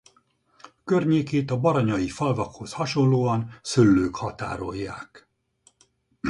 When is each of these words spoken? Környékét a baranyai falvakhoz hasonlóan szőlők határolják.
Környékét 0.83 1.51
a 1.51 1.57
baranyai 1.59 2.09
falvakhoz 2.09 2.73
hasonlóan 2.73 3.59
szőlők 3.61 4.15
határolják. 4.15 5.27